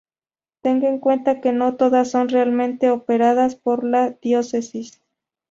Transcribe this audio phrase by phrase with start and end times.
[0.63, 4.99] Tenga en cuenta que no todas son realmente operadas por la Diócesis.